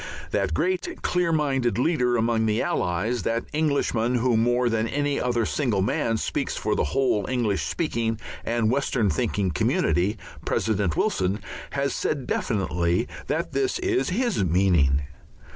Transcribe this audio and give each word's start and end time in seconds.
That 0.31 0.55
great, 0.55 1.03
clear 1.03 1.31
minded 1.31 1.77
leader 1.77 2.17
among 2.17 2.47
the 2.47 2.59
Allies, 2.59 3.21
that 3.21 3.43
Englishman 3.53 4.15
who 4.15 4.35
more 4.35 4.67
than 4.67 4.87
any 4.87 5.19
other 5.21 5.45
single 5.45 5.83
man 5.83 6.17
speaks 6.17 6.57
for 6.57 6.75
the 6.75 6.85
whole 6.85 7.27
English 7.29 7.61
speaking 7.67 8.19
and 8.43 8.71
Western 8.71 9.11
thinking 9.11 9.51
community, 9.51 10.17
President 10.43 10.97
Wilson, 10.97 11.39
has 11.73 11.93
said 11.93 12.25
definitely 12.25 13.07
that 13.27 13.51
this 13.51 13.77
is 13.77 14.09
his 14.09 14.43
meaning. 14.43 15.03